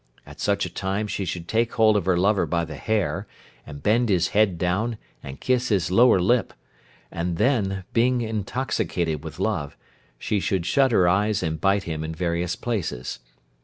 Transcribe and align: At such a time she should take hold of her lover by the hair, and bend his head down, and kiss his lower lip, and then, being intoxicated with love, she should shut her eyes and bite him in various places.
At 0.25 0.39
such 0.39 0.65
a 0.65 0.73
time 0.73 1.05
she 1.05 1.25
should 1.25 1.47
take 1.47 1.73
hold 1.73 1.95
of 1.95 2.05
her 2.05 2.17
lover 2.17 2.47
by 2.47 2.65
the 2.65 2.73
hair, 2.77 3.27
and 3.67 3.83
bend 3.83 4.09
his 4.09 4.29
head 4.29 4.57
down, 4.57 4.97
and 5.21 5.39
kiss 5.39 5.67
his 5.69 5.91
lower 5.91 6.19
lip, 6.19 6.53
and 7.11 7.37
then, 7.37 7.83
being 7.93 8.21
intoxicated 8.21 9.23
with 9.23 9.37
love, 9.37 9.77
she 10.17 10.39
should 10.39 10.65
shut 10.65 10.91
her 10.91 11.07
eyes 11.07 11.43
and 11.43 11.61
bite 11.61 11.83
him 11.83 12.03
in 12.03 12.15
various 12.15 12.55
places. 12.55 13.19